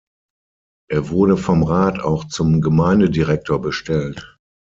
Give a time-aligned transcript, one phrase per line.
[0.89, 4.35] Er wurde vom Rat auch zum Gemeindedirektor bestellt.